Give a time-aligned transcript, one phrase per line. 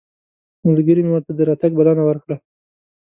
[0.67, 2.37] ملګري مې ورته د راتګ بلنه ورکړه.